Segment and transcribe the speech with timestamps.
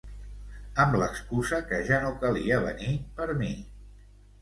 [0.83, 3.55] Amb l’excusa que ja no calia venir per mi.